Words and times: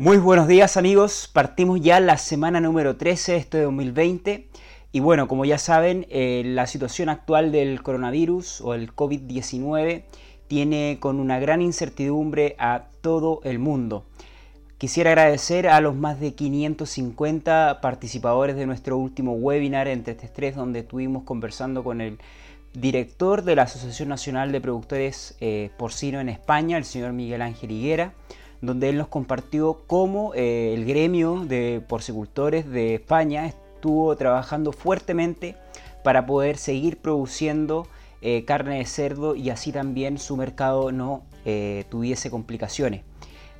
Muy 0.00 0.16
buenos 0.16 0.48
días 0.48 0.78
amigos, 0.78 1.28
partimos 1.30 1.78
ya 1.78 2.00
la 2.00 2.16
semana 2.16 2.58
número 2.58 2.96
13 2.96 3.32
de 3.32 3.38
este 3.38 3.60
2020 3.60 4.48
y 4.92 5.00
bueno, 5.00 5.28
como 5.28 5.44
ya 5.44 5.58
saben, 5.58 6.06
eh, 6.08 6.40
la 6.42 6.66
situación 6.66 7.10
actual 7.10 7.52
del 7.52 7.82
coronavirus 7.82 8.62
o 8.62 8.72
el 8.72 8.96
COVID-19 8.96 10.04
tiene 10.48 10.96
con 11.00 11.20
una 11.20 11.38
gran 11.38 11.60
incertidumbre 11.60 12.56
a 12.58 12.84
todo 13.02 13.42
el 13.44 13.58
mundo. 13.58 14.06
Quisiera 14.78 15.10
agradecer 15.10 15.68
a 15.68 15.82
los 15.82 15.94
más 15.94 16.18
de 16.18 16.32
550 16.32 17.82
participadores 17.82 18.56
de 18.56 18.64
nuestro 18.64 18.96
último 18.96 19.34
webinar 19.34 19.86
entre 19.86 20.14
este 20.14 20.28
tres 20.28 20.56
donde 20.56 20.78
estuvimos 20.78 21.24
conversando 21.24 21.84
con 21.84 22.00
el 22.00 22.16
director 22.72 23.42
de 23.42 23.54
la 23.54 23.64
Asociación 23.64 24.08
Nacional 24.08 24.50
de 24.50 24.62
Productores 24.62 25.36
eh, 25.42 25.68
Porcino 25.76 26.20
en 26.20 26.30
España, 26.30 26.78
el 26.78 26.86
señor 26.86 27.12
Miguel 27.12 27.42
Ángel 27.42 27.70
Higuera, 27.70 28.14
donde 28.60 28.88
él 28.88 28.98
nos 28.98 29.08
compartió 29.08 29.82
cómo 29.86 30.32
eh, 30.34 30.74
el 30.74 30.84
gremio 30.84 31.44
de 31.44 31.82
porcicultores 31.86 32.68
de 32.68 32.94
España 32.94 33.46
estuvo 33.46 34.14
trabajando 34.16 34.72
fuertemente 34.72 35.56
para 36.04 36.26
poder 36.26 36.56
seguir 36.56 36.98
produciendo 36.98 37.86
eh, 38.22 38.44
carne 38.44 38.78
de 38.78 38.86
cerdo 38.86 39.34
y 39.34 39.50
así 39.50 39.72
también 39.72 40.18
su 40.18 40.36
mercado 40.36 40.92
no 40.92 41.24
tuviese 41.88 42.30
complicaciones. 42.30 43.02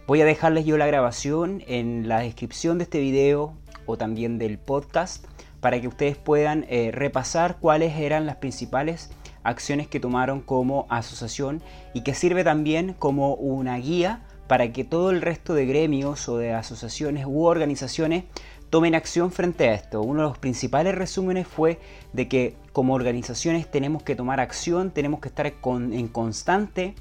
Voy 0.06 0.20
a 0.20 0.24
dejarles 0.24 0.64
yo 0.64 0.76
la 0.76 0.86
grabación 0.86 1.62
en 1.68 2.08
la 2.08 2.18
descripción 2.18 2.78
de 2.78 2.84
este 2.84 2.98
video 2.98 3.54
o 3.86 3.96
también 3.96 4.38
del 4.38 4.58
podcast 4.58 5.24
para 5.60 5.80
que 5.80 5.88
ustedes 5.88 6.16
puedan 6.16 6.66
eh, 6.68 6.90
repasar 6.92 7.58
cuáles 7.60 7.96
eran 7.96 8.26
las 8.26 8.36
principales 8.36 9.10
acciones 9.42 9.88
que 9.88 10.00
tomaron 10.00 10.40
como 10.40 10.86
asociación 10.90 11.62
y 11.94 12.02
que 12.02 12.14
sirve 12.14 12.44
también 12.44 12.94
como 12.94 13.34
una 13.34 13.76
guía 13.76 14.26
para 14.50 14.72
que 14.72 14.82
todo 14.82 15.12
el 15.12 15.22
resto 15.22 15.54
de 15.54 15.64
gremios 15.64 16.28
o 16.28 16.36
de 16.36 16.52
asociaciones 16.52 17.24
u 17.24 17.44
organizaciones 17.44 18.24
tomen 18.68 18.96
acción 18.96 19.30
frente 19.30 19.68
a 19.68 19.74
esto. 19.74 20.02
Uno 20.02 20.22
de 20.22 20.28
los 20.30 20.38
principales 20.38 20.92
resúmenes 20.96 21.46
fue 21.46 21.78
de 22.12 22.26
que 22.26 22.56
como 22.72 22.94
organizaciones 22.94 23.70
tenemos 23.70 24.02
que 24.02 24.16
tomar 24.16 24.40
acción, 24.40 24.90
tenemos 24.90 25.20
que 25.20 25.28
estar 25.28 25.46
en 25.46 26.08
constante 26.08 26.96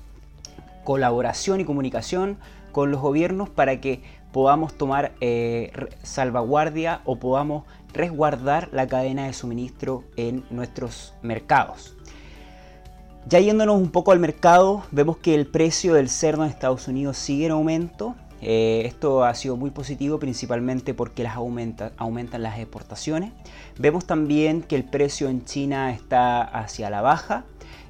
colaboración 0.84 1.60
y 1.60 1.66
comunicación 1.66 2.38
con 2.72 2.92
los 2.92 3.02
gobiernos 3.02 3.50
para 3.50 3.82
que 3.82 4.04
podamos 4.32 4.78
tomar 4.78 5.14
eh, 5.20 5.72
salvaguardia 6.04 7.02
o 7.04 7.16
podamos 7.16 7.64
resguardar 7.94 8.70
la 8.72 8.86
cadena 8.88 9.26
de 9.26 9.34
suministro 9.34 10.04
en 10.18 10.44
nuestros 10.52 11.16
mercados. 11.24 11.96
Ya 13.28 13.40
yéndonos 13.40 13.80
un 13.80 13.92
poco 13.92 14.12
al 14.12 14.20
mercado, 14.20 14.84
vemos 14.92 15.18
que 15.18 15.36
el 15.36 15.46
precio 15.46 15.94
del 15.94 16.10
cerdo 16.10 16.44
en 16.44 16.50
Estados 16.50 16.88
Unidos 16.88 17.18
sigue 17.18 17.46
en 17.46 17.52
aumento. 17.52 18.16
Eh, 18.42 18.84
esto 18.86 19.26
ha 19.26 19.36
sido 19.36 19.58
muy 19.58 19.70
positivo 19.72 20.20
principalmente 20.20 20.94
porque 20.94 21.24
las 21.24 21.36
aumenta, 21.36 21.92
aumentan 21.98 22.42
las 22.42 22.58
exportaciones. 22.58 23.34
Vemos 23.78 24.06
también 24.06 24.64
que 24.64 24.78
el 24.78 24.86
precio 24.86 25.28
en 25.28 25.44
China 25.44 25.92
está 25.92 26.42
hacia 26.42 26.90
la 26.90 27.02
baja 27.02 27.44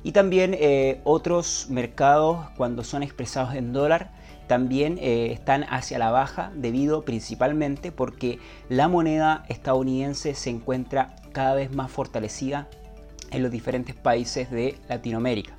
y 0.03 0.11
también 0.13 0.55
eh, 0.59 0.99
otros 1.03 1.67
mercados 1.69 2.49
cuando 2.57 2.83
son 2.83 3.03
expresados 3.03 3.53
en 3.53 3.71
dólar 3.71 4.11
también 4.47 4.97
eh, 4.99 5.31
están 5.31 5.63
hacia 5.69 5.99
la 5.99 6.09
baja 6.09 6.51
debido 6.55 7.03
principalmente 7.03 7.91
porque 7.91 8.39
la 8.67 8.87
moneda 8.87 9.45
estadounidense 9.47 10.33
se 10.33 10.49
encuentra 10.49 11.15
cada 11.33 11.53
vez 11.53 11.71
más 11.71 11.91
fortalecida 11.91 12.67
en 13.31 13.43
los 13.43 13.51
diferentes 13.51 13.95
países 13.95 14.51
de 14.51 14.75
Latinoamérica. 14.87 15.53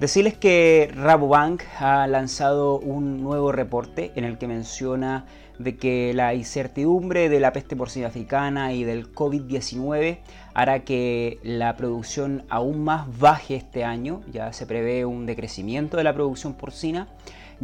Decirles 0.00 0.34
que 0.34 0.90
Rabobank 0.92 1.62
ha 1.78 2.06
lanzado 2.08 2.78
un 2.78 3.22
nuevo 3.22 3.52
reporte 3.52 4.12
en 4.16 4.24
el 4.24 4.38
que 4.38 4.48
menciona 4.48 5.24
de 5.58 5.76
que 5.76 6.12
la 6.14 6.34
incertidumbre 6.34 7.28
de 7.28 7.38
la 7.38 7.52
peste 7.52 7.76
porcina 7.76 8.08
africana 8.08 8.72
y 8.72 8.82
del 8.82 9.14
COVID-19 9.14 10.18
hará 10.52 10.80
que 10.80 11.38
la 11.44 11.76
producción 11.76 12.44
aún 12.48 12.82
más 12.82 13.06
baje 13.18 13.54
este 13.54 13.84
año, 13.84 14.22
ya 14.32 14.52
se 14.52 14.66
prevé 14.66 15.04
un 15.04 15.26
decrecimiento 15.26 15.96
de 15.96 16.04
la 16.04 16.12
producción 16.12 16.54
porcina 16.54 17.06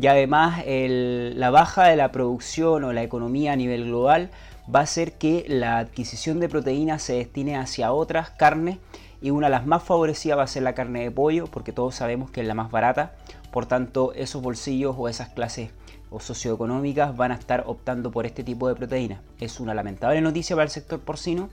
y 0.01 0.07
además 0.07 0.63
la 0.67 1.51
baja 1.51 1.89
de 1.89 1.97
la 1.97 2.13
producción 2.13 2.85
o 2.85 2.93
la 2.93 3.03
economía 3.03 3.53
a 3.53 3.57
nivel 3.57 3.87
global 3.87 4.31
va 4.73 4.81
a 4.81 4.85
hacer 4.85 5.15
que 5.15 5.45
la 5.49 5.79
adquisición 5.79 6.39
de 6.39 6.49
proteínas 6.49 7.03
se 7.03 7.15
destine 7.15 7.57
hacia 7.57 7.93
otras 7.93 8.31
carnes 8.31 8.79
y 9.21 9.31
una 9.31 9.47
de 9.47 9.53
las 9.53 9.67
más 9.67 9.83
favorecidas 9.83 10.39
va 10.39 10.45
a 10.45 10.49
ser 10.49 10.63
la 10.63 10.75
carne 10.75 11.03
de 11.03 11.11
pollo 11.11 11.47
porque 11.47 11.73
todos 11.73 11.95
sabemos 11.95 12.31
que 12.31 12.41
es 12.41 12.47
la 12.47 12.55
más 12.55 12.71
barata, 12.71 13.15
por 13.53 13.67
tanto 13.67 14.13
esos 14.15 14.43
bolsillos 14.43 14.95
o 14.99 15.09
esas 15.09 15.29
clases 15.29 15.71
o 16.11 16.21
socioeconómicas 16.21 17.17
van 17.17 17.33
a 17.33 17.37
estar 17.37 17.65
optando 17.67 18.11
por 18.11 18.27
este 18.27 18.43
tipo 18.43 18.69
de 18.69 18.75
proteínas. 18.75 19.21
Es 19.39 19.61
una 19.61 19.75
lamentable 19.75 20.21
noticia 20.21 20.57
para 20.57 20.65
el 20.65 20.71
sector 20.71 21.01
porcino, 21.01 21.49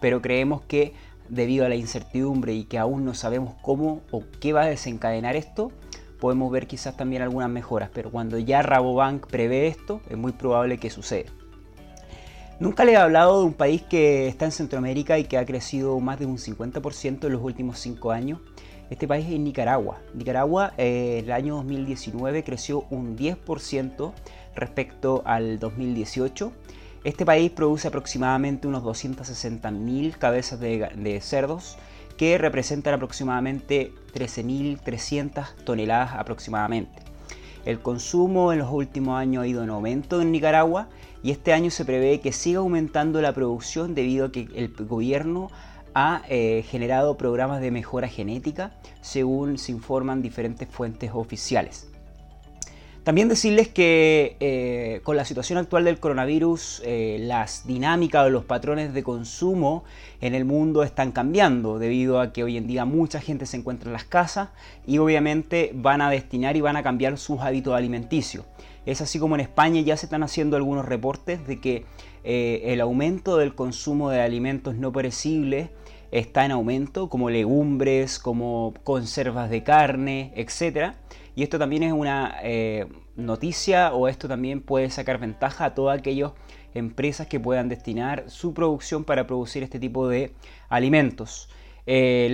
pero 0.00 0.20
creemos 0.20 0.62
que 0.62 0.94
debido 1.28 1.64
a 1.64 1.68
la 1.68 1.76
incertidumbre 1.76 2.54
y 2.54 2.64
que 2.64 2.78
aún 2.78 3.04
no 3.04 3.14
sabemos 3.14 3.54
cómo 3.62 4.00
o 4.10 4.24
qué 4.40 4.52
va 4.52 4.62
a 4.62 4.66
desencadenar 4.66 5.36
esto, 5.36 5.70
podemos 6.18 6.50
ver 6.50 6.66
quizás 6.66 6.96
también 6.96 7.22
algunas 7.22 7.48
mejoras, 7.48 7.90
pero 7.92 8.10
cuando 8.10 8.38
ya 8.38 8.62
Rabobank 8.62 9.26
prevé 9.26 9.68
esto, 9.68 10.00
es 10.10 10.16
muy 10.16 10.32
probable 10.32 10.78
que 10.78 10.90
suceda. 10.90 11.30
Nunca 12.60 12.84
le 12.84 12.92
he 12.92 12.96
hablado 12.96 13.40
de 13.40 13.46
un 13.46 13.54
país 13.54 13.80
que 13.80 14.28
está 14.28 14.44
en 14.44 14.52
Centroamérica 14.52 15.18
y 15.18 15.24
que 15.24 15.38
ha 15.38 15.46
crecido 15.46 15.98
más 15.98 16.18
de 16.18 16.26
un 16.26 16.36
50% 16.36 17.24
en 17.24 17.32
los 17.32 17.42
últimos 17.42 17.78
5 17.78 18.12
años. 18.12 18.38
Este 18.90 19.08
país 19.08 19.24
es 19.30 19.40
Nicaragua. 19.40 20.02
Nicaragua 20.12 20.74
eh, 20.76 21.22
el 21.24 21.32
año 21.32 21.56
2019 21.56 22.44
creció 22.44 22.84
un 22.90 23.16
10% 23.16 24.12
respecto 24.54 25.22
al 25.24 25.58
2018. 25.58 26.52
Este 27.02 27.24
país 27.24 27.50
produce 27.50 27.88
aproximadamente 27.88 28.68
unos 28.68 28.82
260.000 28.82 30.18
cabezas 30.18 30.60
de 30.60 31.18
cerdos 31.22 31.78
que 32.18 32.36
representan 32.36 32.92
aproximadamente 32.92 33.94
13.300 34.12 35.64
toneladas 35.64 36.12
aproximadamente. 36.12 37.10
El 37.64 37.80
consumo 37.80 38.52
en 38.52 38.58
los 38.58 38.70
últimos 38.70 39.18
años 39.18 39.44
ha 39.44 39.46
ido 39.46 39.62
en 39.62 39.70
aumento 39.70 40.20
en 40.22 40.32
Nicaragua 40.32 40.88
y 41.22 41.30
este 41.30 41.52
año 41.52 41.70
se 41.70 41.84
prevé 41.84 42.20
que 42.20 42.32
siga 42.32 42.60
aumentando 42.60 43.20
la 43.20 43.32
producción 43.32 43.94
debido 43.94 44.26
a 44.26 44.32
que 44.32 44.48
el 44.54 44.74
gobierno 44.86 45.50
ha 45.94 46.22
eh, 46.28 46.64
generado 46.68 47.16
programas 47.16 47.60
de 47.60 47.70
mejora 47.70 48.08
genética 48.08 48.72
según 49.00 49.58
se 49.58 49.72
informan 49.72 50.22
diferentes 50.22 50.68
fuentes 50.68 51.10
oficiales. 51.12 51.88
También 53.10 53.28
decirles 53.28 53.66
que 53.66 54.36
eh, 54.38 55.00
con 55.02 55.16
la 55.16 55.24
situación 55.24 55.58
actual 55.58 55.82
del 55.82 55.98
coronavirus, 55.98 56.80
eh, 56.84 57.18
las 57.20 57.66
dinámicas 57.66 58.24
o 58.24 58.30
los 58.30 58.44
patrones 58.44 58.94
de 58.94 59.02
consumo 59.02 59.82
en 60.20 60.36
el 60.36 60.44
mundo 60.44 60.84
están 60.84 61.10
cambiando 61.10 61.80
debido 61.80 62.20
a 62.20 62.32
que 62.32 62.44
hoy 62.44 62.56
en 62.56 62.68
día 62.68 62.84
mucha 62.84 63.20
gente 63.20 63.46
se 63.46 63.56
encuentra 63.56 63.88
en 63.88 63.94
las 63.94 64.04
casas 64.04 64.50
y 64.86 64.98
obviamente 64.98 65.72
van 65.74 66.02
a 66.02 66.08
destinar 66.08 66.56
y 66.56 66.60
van 66.60 66.76
a 66.76 66.84
cambiar 66.84 67.18
sus 67.18 67.40
hábitos 67.40 67.74
alimenticios. 67.74 68.44
Es 68.86 69.00
así 69.00 69.18
como 69.18 69.34
en 69.34 69.40
España 69.40 69.80
ya 69.80 69.96
se 69.96 70.06
están 70.06 70.22
haciendo 70.22 70.56
algunos 70.56 70.84
reportes 70.84 71.44
de 71.48 71.60
que 71.60 71.86
eh, 72.22 72.62
el 72.66 72.80
aumento 72.80 73.38
del 73.38 73.56
consumo 73.56 74.10
de 74.10 74.20
alimentos 74.20 74.76
no 74.76 74.92
perecibles 74.92 75.70
está 76.12 76.44
en 76.44 76.52
aumento, 76.52 77.08
como 77.08 77.28
legumbres, 77.28 78.20
como 78.20 78.72
conservas 78.84 79.50
de 79.50 79.64
carne, 79.64 80.32
etc. 80.36 80.94
Y 81.34 81.42
esto 81.42 81.58
también 81.58 81.82
es 81.82 81.92
una 81.92 82.36
eh, 82.42 82.86
noticia 83.16 83.92
o 83.92 84.08
esto 84.08 84.28
también 84.28 84.60
puede 84.60 84.90
sacar 84.90 85.18
ventaja 85.18 85.66
a 85.66 85.74
todas 85.74 85.98
aquellas 85.98 86.32
empresas 86.74 87.26
que 87.26 87.40
puedan 87.40 87.68
destinar 87.68 88.24
su 88.28 88.54
producción 88.54 89.04
para 89.04 89.26
producir 89.26 89.62
este 89.62 89.78
tipo 89.78 90.08
de 90.08 90.32
alimentos. 90.68 91.48
Eh, 91.86 92.28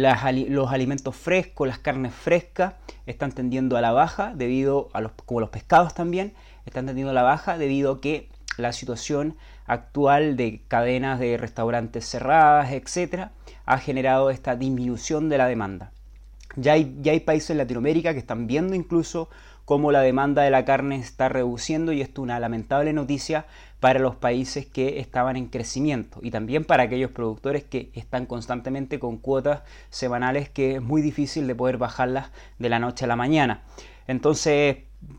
los 0.48 0.72
alimentos 0.72 1.16
frescos, 1.16 1.68
las 1.68 1.78
carnes 1.78 2.12
frescas 2.12 2.74
están 3.06 3.32
tendiendo 3.32 3.76
a 3.76 3.80
la 3.80 3.92
baja 3.92 4.32
debido 4.34 4.88
a 4.92 5.00
los, 5.00 5.12
como 5.24 5.40
los 5.40 5.50
pescados 5.50 5.94
también, 5.94 6.34
están 6.66 6.86
tendiendo 6.86 7.12
a 7.12 7.14
la 7.14 7.22
baja 7.22 7.56
debido 7.56 7.92
a 7.92 8.00
que 8.00 8.28
la 8.58 8.72
situación 8.72 9.36
actual 9.66 10.36
de 10.36 10.62
cadenas 10.68 11.20
de 11.20 11.36
restaurantes 11.36 12.08
cerradas, 12.08 12.72
etcétera, 12.72 13.32
ha 13.66 13.78
generado 13.78 14.30
esta 14.30 14.56
disminución 14.56 15.28
de 15.28 15.38
la 15.38 15.46
demanda. 15.46 15.92
Ya 16.54 16.72
hay, 16.72 16.96
ya 17.02 17.12
hay 17.12 17.20
países 17.20 17.50
en 17.50 17.58
Latinoamérica 17.58 18.12
que 18.12 18.20
están 18.20 18.46
viendo 18.46 18.74
incluso 18.74 19.28
cómo 19.66 19.90
la 19.90 20.00
demanda 20.00 20.42
de 20.42 20.50
la 20.50 20.64
carne 20.64 20.96
está 20.96 21.28
reduciendo 21.28 21.92
y 21.92 22.00
esto 22.00 22.22
es 22.22 22.24
una 22.24 22.38
lamentable 22.38 22.92
noticia 22.92 23.46
para 23.80 23.98
los 23.98 24.14
países 24.14 24.64
que 24.64 25.00
estaban 25.00 25.36
en 25.36 25.46
crecimiento 25.48 26.20
y 26.22 26.30
también 26.30 26.64
para 26.64 26.84
aquellos 26.84 27.10
productores 27.10 27.64
que 27.64 27.90
están 27.94 28.26
constantemente 28.26 28.98
con 29.00 29.18
cuotas 29.18 29.62
semanales 29.90 30.48
que 30.48 30.76
es 30.76 30.82
muy 30.82 31.02
difícil 31.02 31.46
de 31.48 31.54
poder 31.56 31.78
bajarlas 31.78 32.30
de 32.58 32.68
la 32.68 32.78
noche 32.78 33.04
a 33.04 33.08
la 33.08 33.16
mañana. 33.16 33.64
Entonces, 34.06 34.78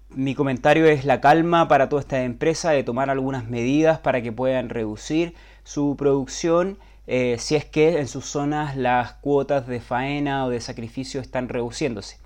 mi 0.10 0.34
comentario 0.34 0.86
es 0.86 1.04
la 1.04 1.20
calma 1.20 1.68
para 1.68 1.90
toda 1.90 2.02
esta 2.02 2.24
empresa 2.24 2.72
de 2.72 2.84
tomar 2.84 3.10
algunas 3.10 3.48
medidas 3.50 4.00
para 4.00 4.22
que 4.22 4.32
puedan 4.32 4.70
reducir 4.70 5.36
su 5.64 5.96
producción 5.98 6.78
eh, 7.08 7.38
si 7.40 7.56
es 7.56 7.66
que 7.66 8.00
en 8.00 8.08
sus 8.08 8.26
zonas 8.26 8.76
las 8.78 9.14
cuotas 9.14 9.66
de 9.68 9.80
faena 9.80 10.46
o 10.46 10.50
de 10.50 10.62
sacrificio 10.62 11.22
están 11.22 11.50
reduciéndose. 11.50 12.18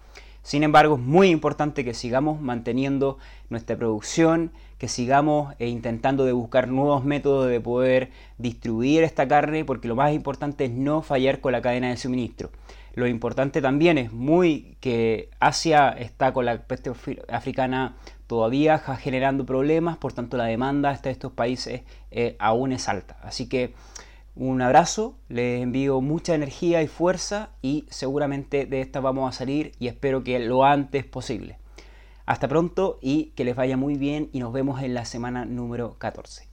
Sin 0.43 0.63
embargo, 0.63 0.95
es 0.95 1.01
muy 1.01 1.29
importante 1.29 1.85
que 1.85 1.93
sigamos 1.93 2.41
manteniendo 2.41 3.19
nuestra 3.49 3.77
producción, 3.77 4.51
que 4.79 4.87
sigamos 4.87 5.53
eh, 5.59 5.67
intentando 5.67 6.25
de 6.25 6.31
buscar 6.31 6.67
nuevos 6.67 7.05
métodos 7.05 7.47
de 7.47 7.61
poder 7.61 8.09
distribuir 8.39 9.03
esta 9.03 9.27
carne, 9.27 9.63
porque 9.65 9.87
lo 9.87 9.95
más 9.95 10.13
importante 10.13 10.65
es 10.65 10.71
no 10.71 11.03
fallar 11.03 11.41
con 11.41 11.51
la 11.51 11.61
cadena 11.61 11.89
de 11.89 11.97
suministro. 11.97 12.49
Lo 12.95 13.07
importante 13.07 13.61
también 13.61 13.99
es 13.99 14.11
muy 14.11 14.75
que 14.81 15.29
Asia 15.39 15.89
está 15.89 16.33
con 16.33 16.45
la 16.45 16.63
peste 16.63 16.91
africana 17.29 17.95
todavía 18.25 18.79
generando 18.79 19.45
problemas, 19.45 19.97
por 19.97 20.13
tanto 20.13 20.37
la 20.37 20.45
demanda 20.45 20.89
hasta 20.89 21.09
estos 21.09 21.31
países 21.31 21.83
eh, 22.09 22.35
aún 22.39 22.71
es 22.71 22.89
alta. 22.89 23.17
Así 23.21 23.47
que 23.47 23.73
un 24.35 24.61
abrazo, 24.61 25.17
les 25.27 25.61
envío 25.61 25.99
mucha 26.01 26.35
energía 26.35 26.81
y 26.81 26.87
fuerza 26.87 27.49
y 27.61 27.85
seguramente 27.89 28.65
de 28.65 28.81
esta 28.81 28.99
vamos 28.99 29.29
a 29.29 29.37
salir 29.37 29.73
y 29.79 29.87
espero 29.87 30.23
que 30.23 30.39
lo 30.39 30.63
antes 30.63 31.05
posible. 31.05 31.57
Hasta 32.25 32.47
pronto 32.47 32.97
y 33.01 33.31
que 33.35 33.43
les 33.43 33.55
vaya 33.55 33.77
muy 33.77 33.95
bien 33.95 34.29
y 34.31 34.39
nos 34.39 34.53
vemos 34.53 34.81
en 34.81 34.93
la 34.93 35.05
semana 35.05 35.45
número 35.45 35.97
14. 35.97 36.50